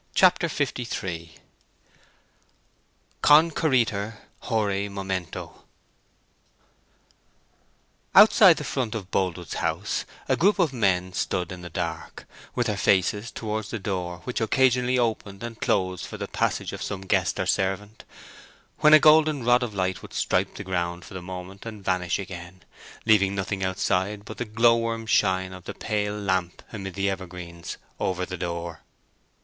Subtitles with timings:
[0.15, 1.35] CHAPTER LIII
[3.21, 5.63] CONCURRITUR—HORÆ MOMENTO
[8.15, 12.25] Outside the front of Boldwood's house a group of men stood in the dark,
[12.55, 16.81] with their faces towards the door, which occasionally opened and closed for the passage of
[16.81, 18.03] some guest or servant,
[18.79, 22.17] when a golden rod of light would stripe the ground for the moment and vanish
[22.17, 22.63] again,
[23.05, 28.25] leaving nothing outside but the glowworm shine of the pale lamp amid the evergreens over
[28.25, 28.79] the door.